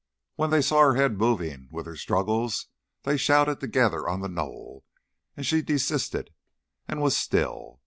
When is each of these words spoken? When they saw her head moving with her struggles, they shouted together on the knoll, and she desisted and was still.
When 0.35 0.49
they 0.49 0.63
saw 0.63 0.79
her 0.81 0.95
head 0.95 1.19
moving 1.19 1.67
with 1.71 1.85
her 1.85 1.95
struggles, 1.95 2.65
they 3.03 3.17
shouted 3.17 3.59
together 3.59 4.09
on 4.09 4.21
the 4.21 4.27
knoll, 4.29 4.83
and 5.37 5.45
she 5.45 5.61
desisted 5.61 6.31
and 6.87 7.03
was 7.03 7.15
still. 7.15 7.79